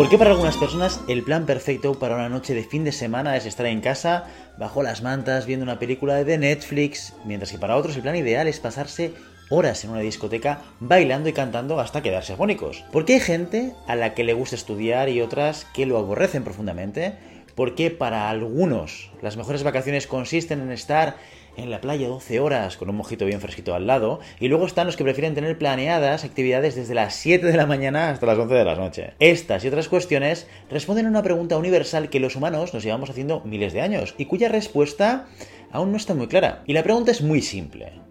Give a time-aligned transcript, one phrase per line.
[0.00, 3.36] ¿Por qué para algunas personas el plan perfecto para una noche de fin de semana
[3.36, 4.24] es estar en casa,
[4.56, 8.48] bajo las mantas, viendo una película de Netflix, mientras que para otros el plan ideal
[8.48, 9.12] es pasarse
[9.50, 12.84] horas en una discoteca bailando y cantando hasta quedarse afónicos?
[12.90, 16.44] ¿Por qué hay gente a la que le gusta estudiar y otras que lo aborrecen
[16.44, 17.14] profundamente?
[17.54, 21.16] ¿Por qué para algunos las mejores vacaciones consisten en estar
[21.56, 24.86] en la playa 12 horas con un mojito bien fresquito al lado, y luego están
[24.86, 28.54] los que prefieren tener planeadas actividades desde las 7 de la mañana hasta las 11
[28.54, 29.12] de la noche.
[29.18, 33.40] Estas y otras cuestiones responden a una pregunta universal que los humanos nos llevamos haciendo
[33.44, 35.26] miles de años y cuya respuesta
[35.70, 36.62] aún no está muy clara.
[36.66, 38.09] Y la pregunta es muy simple.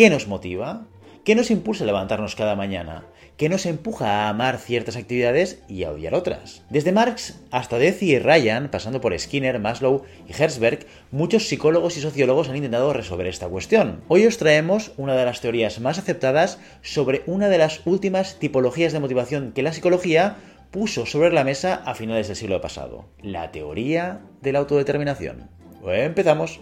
[0.00, 0.86] ¿Qué nos motiva?
[1.26, 3.04] ¿Qué nos impulsa a levantarnos cada mañana?
[3.36, 6.62] ¿Qué nos empuja a amar ciertas actividades y a odiar otras?
[6.70, 12.00] Desde Marx hasta Deci y Ryan, pasando por Skinner, Maslow y Herzberg, muchos psicólogos y
[12.00, 14.00] sociólogos han intentado resolver esta cuestión.
[14.08, 18.94] Hoy os traemos una de las teorías más aceptadas sobre una de las últimas tipologías
[18.94, 20.38] de motivación que la psicología
[20.70, 25.50] puso sobre la mesa a finales del siglo pasado, la teoría de la autodeterminación.
[25.84, 26.58] Empezamos.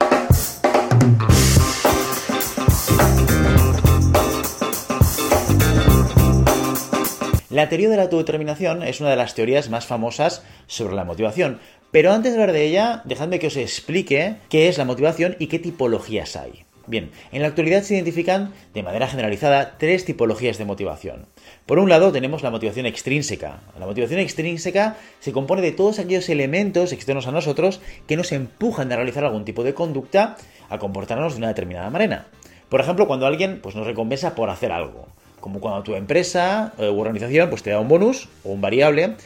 [7.58, 11.58] La teoría de la autodeterminación es una de las teorías más famosas sobre la motivación,
[11.90, 15.48] pero antes de hablar de ella, dejadme que os explique qué es la motivación y
[15.48, 16.64] qué tipologías hay.
[16.86, 21.26] Bien, en la actualidad se identifican de manera generalizada tres tipologías de motivación.
[21.66, 23.58] Por un lado tenemos la motivación extrínseca.
[23.76, 28.92] La motivación extrínseca se compone de todos aquellos elementos externos a nosotros que nos empujan
[28.92, 30.36] a realizar algún tipo de conducta,
[30.70, 32.28] a comportarnos de una determinada manera.
[32.68, 35.08] Por ejemplo, cuando alguien pues, nos recompensa por hacer algo
[35.40, 39.16] como cuando tu empresa eh, u organización pues, te da un bonus o un variable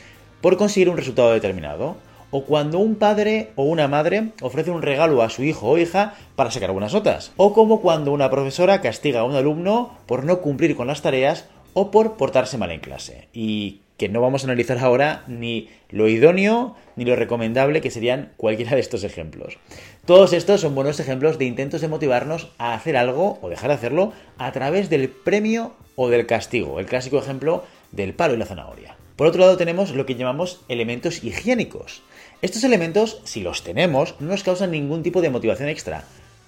[0.41, 1.97] por conseguir un resultado determinado.
[2.35, 6.15] O cuando un padre o una madre ofrece un regalo a su hijo o hija
[6.35, 7.33] para sacar buenas notas.
[7.37, 11.47] O como cuando una profesora castiga a un alumno por no cumplir con las tareas
[11.75, 13.29] o por portarse mal en clase.
[13.35, 18.33] Y que no vamos a analizar ahora ni lo idóneo ni lo recomendable que serían
[18.37, 19.59] cualquiera de estos ejemplos.
[20.07, 23.77] Todos estos son buenos ejemplos de intentos de motivarnos a hacer algo o dejar de
[23.77, 27.63] hacerlo a través del premio o del castigo, el clásico ejemplo
[27.93, 28.97] del palo y la zanahoria.
[29.15, 32.03] Por otro lado tenemos lo que llamamos elementos higiénicos.
[32.41, 36.03] Estos elementos, si los tenemos, no nos causan ningún tipo de motivación extra.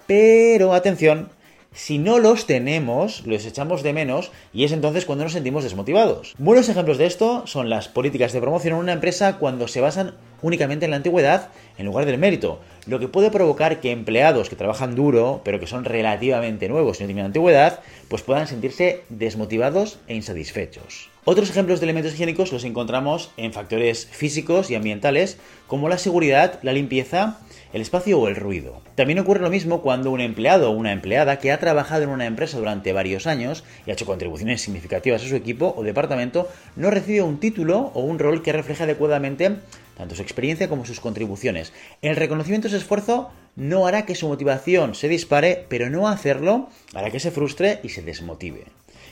[0.09, 1.29] Pero atención,
[1.75, 6.35] si no los tenemos, los echamos de menos y es entonces cuando nos sentimos desmotivados.
[6.39, 10.15] Buenos ejemplos de esto son las políticas de promoción en una empresa cuando se basan
[10.45, 14.57] únicamente en la antigüedad en lugar del mérito, lo que puede provocar que empleados que
[14.57, 19.99] trabajan duro, pero que son relativamente nuevos y no tienen antigüedad, pues puedan sentirse desmotivados
[20.07, 21.09] e insatisfechos.
[21.25, 26.59] Otros ejemplos de elementos higiénicos los encontramos en factores físicos y ambientales como la seguridad,
[26.63, 27.39] la limpieza,
[27.73, 28.83] el espacio o el ruido.
[28.95, 32.27] También ocurre lo mismo cuando un empleado o una empleada que ha trabajado en una
[32.27, 36.91] empresa durante varios años y ha hecho contribuciones significativas a su equipo o departamento no
[36.91, 39.57] recibe un título o un rol que refleje adecuadamente
[39.97, 41.73] tanto su experiencia como sus contribuciones.
[42.03, 46.69] El reconocimiento de ese esfuerzo no hará que su motivación se dispare, pero no hacerlo
[46.95, 48.65] hará que se frustre y se desmotive.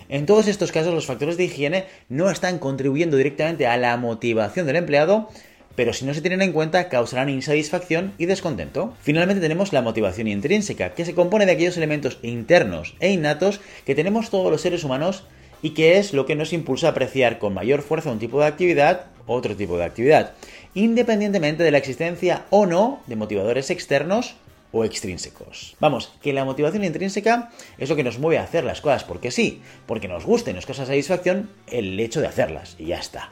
[0.08, 4.66] En todos estos casos los factores de higiene no están contribuyendo directamente a la motivación
[4.66, 5.28] del empleado,
[5.74, 8.94] pero si no se tienen en cuenta causarán insatisfacción y descontento.
[9.00, 13.94] Finalmente tenemos la motivación intrínseca, que se compone de aquellos elementos internos e innatos que
[13.94, 15.24] tenemos todos los seres humanos
[15.62, 18.46] y que es lo que nos impulsa a apreciar con mayor fuerza un tipo de
[18.46, 20.32] actividad otro tipo de actividad,
[20.74, 24.36] independientemente de la existencia o no de motivadores externos
[24.72, 25.76] o extrínsecos.
[25.80, 29.30] Vamos, que la motivación intrínseca es lo que nos mueve a hacer las cosas porque
[29.30, 33.30] sí, porque nos gusta y nos causa satisfacción el hecho de hacerlas, y ya está.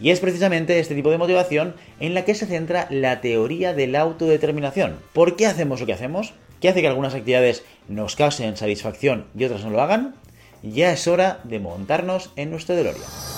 [0.00, 3.88] Y es precisamente este tipo de motivación en la que se centra la teoría de
[3.88, 4.98] la autodeterminación.
[5.12, 6.34] ¿Por qué hacemos lo que hacemos?
[6.60, 10.14] ¿Qué hace que algunas actividades nos causen satisfacción y otras no lo hagan?
[10.62, 13.37] Ya es hora de montarnos en nuestro DeLorean.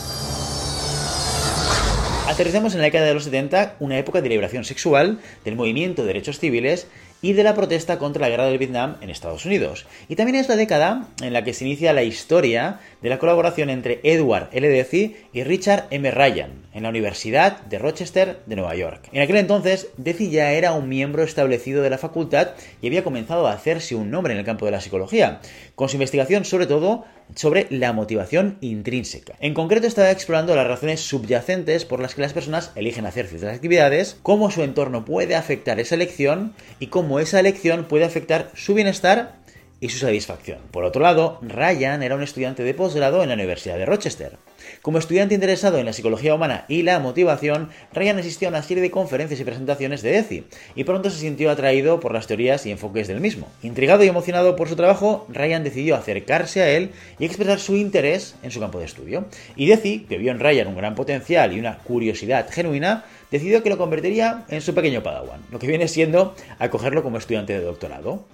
[2.30, 6.06] Aterrizamos en la década de los 70, una época de liberación sexual, del movimiento de
[6.06, 6.86] derechos civiles
[7.22, 9.84] y de la protesta contra la guerra del Vietnam en Estados Unidos.
[10.08, 13.68] Y también es la década en la que se inicia la historia de la colaboración
[13.68, 14.68] entre Edward L.
[14.68, 16.08] Deci y Richard M.
[16.08, 19.08] Ryan en la Universidad de Rochester de Nueva York.
[19.10, 22.50] En aquel entonces, Deci ya era un miembro establecido de la facultad
[22.80, 25.40] y había comenzado a hacerse un nombre en el campo de la psicología,
[25.74, 27.04] con su investigación sobre todo
[27.34, 29.34] sobre la motivación intrínseca.
[29.40, 33.54] En concreto estaba explorando las razones subyacentes por las que las personas eligen hacer ciertas
[33.54, 38.74] actividades, cómo su entorno puede afectar esa elección y cómo esa elección puede afectar su
[38.74, 39.39] bienestar
[39.80, 40.58] y su satisfacción.
[40.70, 44.36] Por otro lado, Ryan era un estudiante de posgrado en la Universidad de Rochester.
[44.82, 48.82] Como estudiante interesado en la psicología humana y la motivación, Ryan asistió a una serie
[48.82, 50.44] de conferencias y presentaciones de ECI,
[50.74, 53.48] y pronto se sintió atraído por las teorías y enfoques del mismo.
[53.62, 58.34] Intrigado y emocionado por su trabajo, Ryan decidió acercarse a él y expresar su interés
[58.42, 59.24] en su campo de estudio.
[59.56, 63.70] Y Deci, que vio en Ryan un gran potencial y una curiosidad genuina, decidió que
[63.70, 68.24] lo convertiría en su pequeño padawan, lo que viene siendo acogerlo como estudiante de doctorado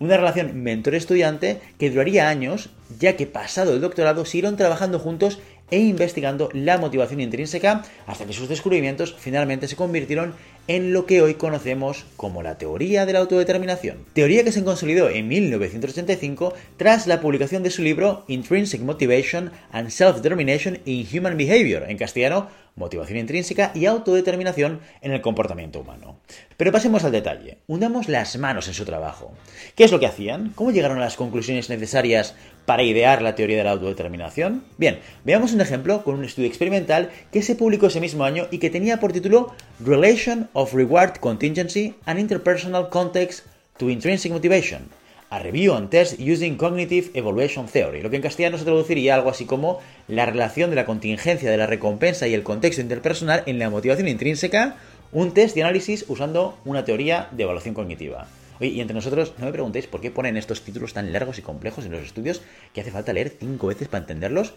[0.00, 5.38] una relación mentor-estudiante que duraría años, ya que pasado el doctorado siguieron trabajando juntos
[5.70, 10.34] e investigando la motivación intrínseca hasta que sus descubrimientos finalmente se convirtieron
[10.66, 13.98] en lo que hoy conocemos como la teoría de la autodeterminación.
[14.12, 19.90] Teoría que se consolidó en 1985 tras la publicación de su libro Intrinsic Motivation and
[19.90, 22.48] Self-Determination in Human Behavior, en castellano
[22.80, 26.18] motivación intrínseca y autodeterminación en el comportamiento humano.
[26.56, 29.32] Pero pasemos al detalle, hundamos las manos en su trabajo.
[29.76, 30.50] ¿Qué es lo que hacían?
[30.56, 32.34] ¿Cómo llegaron a las conclusiones necesarias
[32.66, 34.64] para idear la teoría de la autodeterminación?
[34.78, 38.58] Bien, veamos un ejemplo con un estudio experimental que se publicó ese mismo año y
[38.58, 43.46] que tenía por título Relation of Reward Contingency and Interpersonal Context
[43.78, 44.99] to Intrinsic Motivation
[45.30, 49.30] a Review on Test Using Cognitive Evaluation Theory, lo que en castellano se traduciría algo
[49.30, 49.78] así como
[50.08, 54.08] la relación de la contingencia de la recompensa y el contexto interpersonal en la motivación
[54.08, 54.76] intrínseca,
[55.12, 58.26] un test de análisis usando una teoría de evaluación cognitiva.
[58.60, 61.42] Oye, y entre nosotros, no me preguntéis por qué ponen estos títulos tan largos y
[61.42, 62.42] complejos en los estudios
[62.74, 64.52] que hace falta leer cinco veces para entenderlos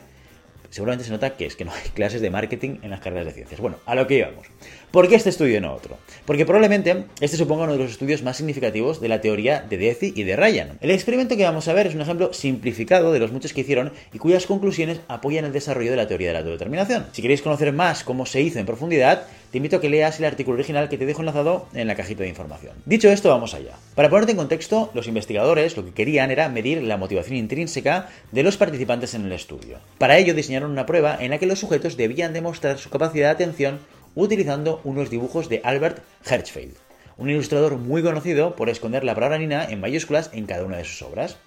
[0.73, 3.33] seguramente se nota que es que no hay clases de marketing en las carreras de
[3.33, 3.61] ciencias.
[3.61, 4.47] Bueno, a lo que íbamos.
[4.91, 5.97] ¿Por qué este estudio y no otro?
[6.25, 10.13] Porque probablemente este suponga uno de los estudios más significativos de la teoría de Deci
[10.15, 10.77] y de Ryan.
[10.81, 13.91] El experimento que vamos a ver es un ejemplo simplificado de los muchos que hicieron
[14.13, 17.07] y cuyas conclusiones apoyan el desarrollo de la teoría de la autodeterminación.
[17.11, 20.25] Si queréis conocer más cómo se hizo en profundidad, te invito a que leas el
[20.25, 22.73] artículo original que te dejo enlazado en la cajita de información.
[22.85, 23.73] Dicho esto, vamos allá.
[23.93, 28.41] Para ponerte en contexto, los investigadores lo que querían era medir la motivación intrínseca de
[28.41, 29.77] los participantes en el estudio.
[29.99, 33.33] Para ello diseñaron una prueba en la que los sujetos debían demostrar su capacidad de
[33.33, 33.79] atención
[34.15, 36.75] utilizando unos dibujos de Albert Hirschfeld,
[37.17, 40.85] un ilustrador muy conocido por esconder la palabra Nina en mayúsculas en cada una de
[40.85, 41.37] sus obras.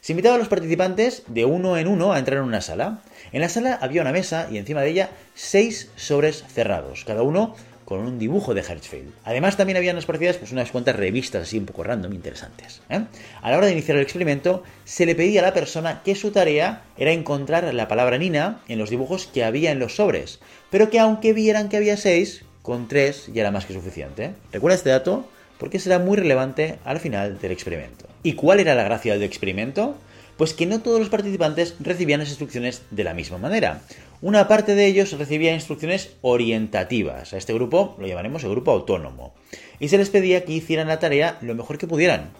[0.00, 3.02] Se invitaba a los participantes de uno en uno a entrar en una sala.
[3.32, 7.56] En la sala había una mesa y encima de ella seis sobres cerrados, cada uno
[7.88, 9.14] con un dibujo de Hertzfeld.
[9.24, 12.82] Además, también habían parecidas pues, unas cuantas revistas así un poco random interesantes.
[12.90, 13.00] ¿eh?
[13.40, 16.30] A la hora de iniciar el experimento, se le pedía a la persona que su
[16.30, 20.38] tarea era encontrar la palabra Nina en los dibujos que había en los sobres,
[20.68, 24.32] pero que aunque vieran que había seis, con tres ya era más que suficiente.
[24.52, 25.26] ¿Recuerda este dato?
[25.56, 28.04] Porque será muy relevante al final del experimento.
[28.22, 29.96] ¿Y cuál era la gracia del experimento?
[30.36, 33.80] Pues que no todos los participantes recibían las instrucciones de la misma manera.
[34.20, 37.32] Una parte de ellos recibía instrucciones orientativas.
[37.32, 39.32] A este grupo lo llamaremos el grupo autónomo.
[39.78, 42.30] Y se les pedía que hicieran la tarea lo mejor que pudieran.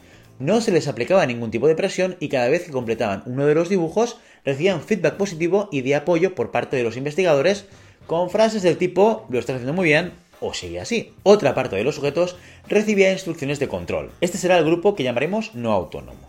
[0.41, 3.55] No se les aplicaba ningún tipo de presión y cada vez que completaban uno de
[3.55, 7.67] los dibujos recibían feedback positivo y de apoyo por parte de los investigadores
[8.09, 11.13] con frases del tipo lo estás haciendo muy bien o sigue así.
[11.23, 12.35] Otra parte de los sujetos
[12.69, 14.11] recibía instrucciones de control.
[14.21, 16.29] Este será el grupo que llamaremos no autónomo.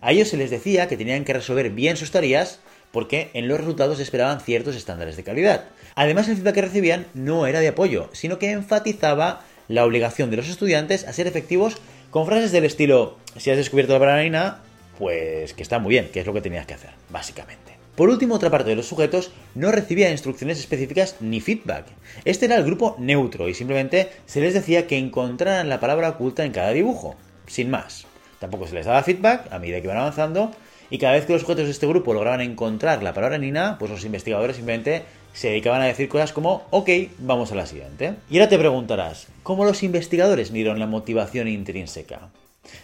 [0.00, 2.60] A ellos se les decía que tenían que resolver bien sus tareas
[2.92, 5.64] porque en los resultados esperaban ciertos estándares de calidad.
[5.94, 10.36] Además, el feedback que recibían no era de apoyo, sino que enfatizaba la obligación de
[10.36, 11.76] los estudiantes a ser efectivos
[12.10, 14.62] con frases del estilo, si has descubierto la bananina,
[14.98, 17.78] pues que está muy bien, que es lo que tenías que hacer, básicamente.
[17.98, 21.86] Por último, otra parte de los sujetos no recibía instrucciones específicas ni feedback.
[22.24, 26.44] Este era el grupo neutro y simplemente se les decía que encontraran la palabra oculta
[26.44, 27.16] en cada dibujo,
[27.48, 28.06] sin más.
[28.38, 30.52] Tampoco se les daba feedback a medida que iban avanzando
[30.90, 33.90] y cada vez que los sujetos de este grupo lograban encontrar la palabra Nina, pues
[33.90, 35.02] los investigadores simplemente
[35.32, 38.14] se dedicaban a decir cosas como, ok, vamos a la siguiente.
[38.30, 42.30] Y ahora te preguntarás, ¿cómo los investigadores midieron la motivación intrínseca?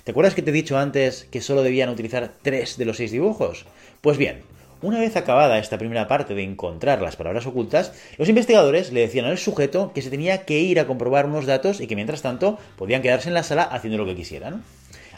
[0.04, 3.10] ¿Te acuerdas que te he dicho antes que solo debían utilizar tres de los seis
[3.10, 3.66] dibujos?
[4.00, 4.42] Pues bien,
[4.82, 9.24] una vez acabada esta primera parte de encontrar las palabras ocultas, los investigadores le decían
[9.24, 12.58] al sujeto que se tenía que ir a comprobar unos datos y que mientras tanto
[12.76, 14.62] podían quedarse en la sala haciendo lo que quisieran.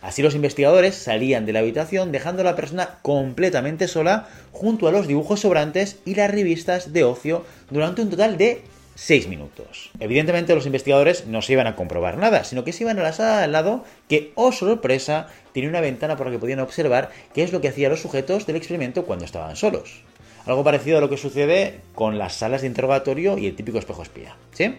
[0.02, 4.92] Así los investigadores salían de la habitación dejando a la persona completamente sola junto a
[4.92, 8.62] los dibujos sobrantes y las revistas de ocio durante un total de
[8.96, 9.90] 6 minutos.
[10.00, 13.12] Evidentemente los investigadores no se iban a comprobar nada, sino que se iban a la
[13.12, 17.42] sala al lado que, oh sorpresa, tenía una ventana por la que podían observar qué
[17.42, 20.02] es lo que hacían los sujetos del experimento cuando estaban solos.
[20.46, 24.02] Algo parecido a lo que sucede con las salas de interrogatorio y el típico espejo
[24.02, 24.36] espía.
[24.52, 24.76] ¿Sí?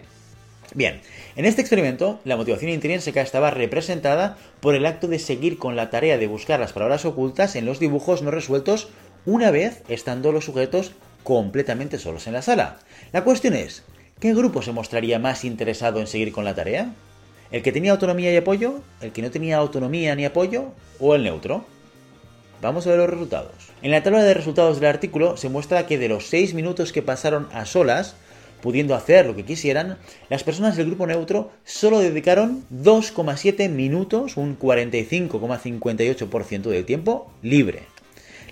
[0.74, 1.00] Bien,
[1.36, 5.88] en este experimento la motivación intrínseca estaba representada por el acto de seguir con la
[5.88, 8.88] tarea de buscar las palabras ocultas en los dibujos no resueltos
[9.24, 12.78] una vez estando los sujetos completamente solos en la sala.
[13.12, 13.82] La cuestión es,
[14.20, 16.92] ¿qué grupo se mostraría más interesado en seguir con la tarea?
[17.50, 18.80] ¿El que tenía autonomía y apoyo?
[19.00, 20.72] ¿El que no tenía autonomía ni apoyo?
[21.00, 21.64] ¿O el neutro?
[22.60, 23.52] Vamos a ver los resultados.
[23.80, 27.02] En la tabla de resultados del artículo se muestra que de los 6 minutos que
[27.02, 28.16] pasaron a solas,
[28.60, 29.98] pudiendo hacer lo que quisieran,
[30.28, 37.82] las personas del grupo neutro solo dedicaron 2,7 minutos, un 45,58% del tiempo libre.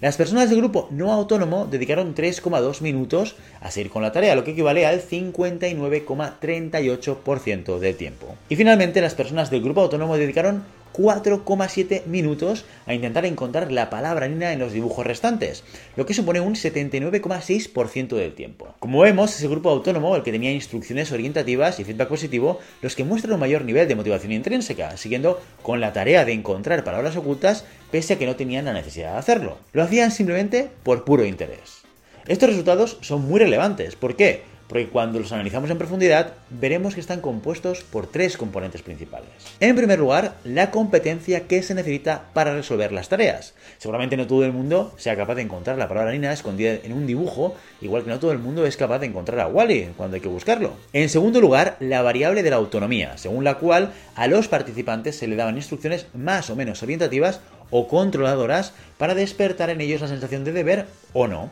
[0.01, 4.45] Las personas del grupo no autónomo dedicaron 3,2 minutos a seguir con la tarea, lo
[4.45, 8.35] que equivale al 59,38% del tiempo.
[8.51, 10.65] Y finalmente, las personas del grupo autónomo dedicaron
[10.97, 15.65] 4,7 minutos a intentar encontrar la palabra Nina en los dibujos restantes,
[15.97, 18.75] lo que supone un 79,6% del tiempo.
[18.79, 22.97] Como vemos, es el grupo autónomo el que tenía instrucciones orientativas y feedback positivo los
[22.97, 27.17] que muestran un mayor nivel de motivación intrínseca, siguiendo con la tarea de encontrar palabras
[27.17, 29.59] ocultas pese a que no tenían la necesidad de hacerlo.
[29.73, 31.83] Lo hacían simplemente por puro interés.
[32.27, 33.95] Estos resultados son muy relevantes.
[33.95, 34.56] ¿Por qué?
[34.69, 39.29] Porque cuando los analizamos en profundidad veremos que están compuestos por tres componentes principales.
[39.61, 43.55] En primer lugar, la competencia que se necesita para resolver las tareas.
[43.79, 47.07] Seguramente no todo el mundo sea capaz de encontrar la palabra Nina escondida en un
[47.07, 50.21] dibujo, igual que no todo el mundo es capaz de encontrar a Wally cuando hay
[50.21, 50.75] que buscarlo.
[50.93, 55.27] En segundo lugar, la variable de la autonomía, según la cual a los participantes se
[55.27, 60.45] le daban instrucciones más o menos orientativas o controladoras para despertar en ellos la sensación
[60.45, 61.51] de deber o no.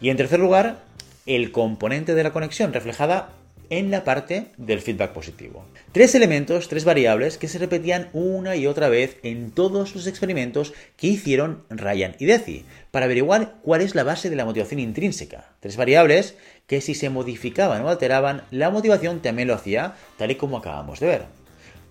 [0.00, 0.78] Y en tercer lugar,
[1.26, 3.30] el componente de la conexión reflejada
[3.70, 5.64] en la parte del feedback positivo.
[5.92, 10.74] Tres elementos, tres variables que se repetían una y otra vez en todos los experimentos
[10.98, 15.46] que hicieron Ryan y Deci para averiguar cuál es la base de la motivación intrínseca.
[15.60, 16.36] Tres variables
[16.66, 21.00] que si se modificaban o alteraban, la motivación también lo hacía, tal y como acabamos
[21.00, 21.41] de ver.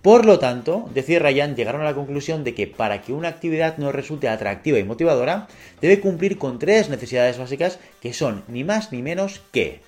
[0.01, 3.77] Por lo tanto, decía Ryan, llegaron a la conclusión de que para que una actividad
[3.77, 5.47] no resulte atractiva y motivadora,
[5.79, 9.81] debe cumplir con tres necesidades básicas que son ni más ni menos que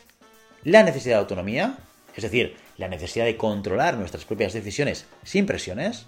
[0.64, 1.78] la necesidad de autonomía,
[2.16, 6.06] es decir, la necesidad de controlar nuestras propias decisiones sin presiones,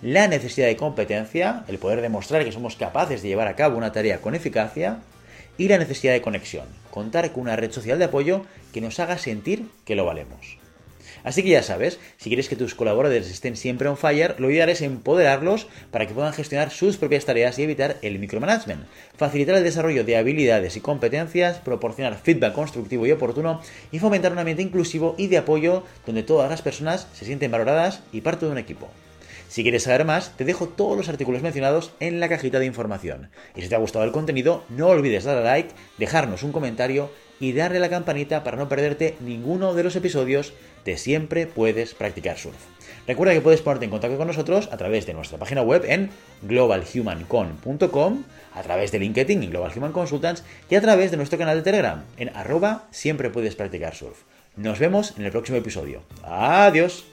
[0.00, 3.92] la necesidad de competencia, el poder demostrar que somos capaces de llevar a cabo una
[3.92, 5.00] tarea con eficacia,
[5.58, 9.18] y la necesidad de conexión, contar con una red social de apoyo que nos haga
[9.18, 10.58] sentir que lo valemos.
[11.26, 14.68] Así que ya sabes, si quieres que tus colaboradores estén siempre on fire, lo ideal
[14.68, 18.84] es empoderarlos para que puedan gestionar sus propias tareas y evitar el micromanagement,
[19.16, 24.38] facilitar el desarrollo de habilidades y competencias, proporcionar feedback constructivo y oportuno y fomentar un
[24.38, 28.52] ambiente inclusivo y de apoyo donde todas las personas se sienten valoradas y parte de
[28.52, 28.88] un equipo.
[29.48, 33.30] Si quieres saber más, te dejo todos los artículos mencionados en la cajita de información.
[33.56, 37.10] Y si te ha gustado el contenido, no olvides darle a like, dejarnos un comentario
[37.40, 40.52] y darle a la campanita para no perderte ninguno de los episodios
[40.84, 42.56] de Siempre Puedes Practicar Surf.
[43.06, 46.10] Recuerda que puedes ponerte en contacto con nosotros a través de nuestra página web en
[46.42, 48.24] globalhumancon.com,
[48.54, 51.62] a través de LinkedIn en Global Human Consultants y a través de nuestro canal de
[51.62, 54.22] Telegram en arroba Siempre Puedes Practicar Surf.
[54.56, 56.02] Nos vemos en el próximo episodio.
[56.24, 57.04] Adiós.